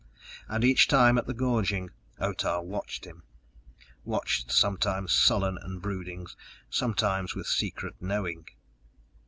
And 0.47 0.63
each 0.63 0.87
time 0.87 1.19
at 1.19 1.27
the 1.27 1.33
gorging 1.35 1.91
Otah 2.19 2.59
watched 2.63 3.05
him 3.05 3.21
watched 4.03 4.51
sometimes 4.51 5.13
sullen 5.13 5.59
and 5.59 5.79
brooding, 5.79 6.25
sometimes 6.71 7.35
with 7.35 7.45
secret 7.45 7.93
knowing. 8.01 8.47